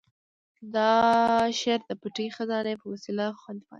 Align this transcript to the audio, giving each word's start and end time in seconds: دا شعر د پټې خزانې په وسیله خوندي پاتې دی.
دا 0.75 0.91
شعر 1.59 1.81
د 1.87 1.91
پټې 2.01 2.25
خزانې 2.35 2.73
په 2.81 2.85
وسیله 2.93 3.25
خوندي 3.39 3.61
پاتې 3.61 3.65
دی. 3.67 3.69